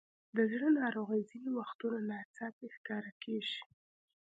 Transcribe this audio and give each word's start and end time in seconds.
د 0.35 0.37
زړه 0.51 0.67
ناروغۍ 0.79 1.21
ځینې 1.31 1.49
وختونه 1.59 1.97
ناڅاپي 2.09 2.67
ښکاره 2.75 3.11
کېږي. 3.23 3.61